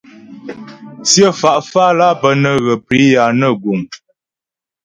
Tsyə 1.05 1.27
fá 1.39 1.51
fálà 1.71 2.07
bə́ 2.21 2.33
nə́ 2.41 2.55
ghə 2.65 2.73
priyà 2.87 3.23
nə 3.39 3.47
guŋ. 3.61 3.79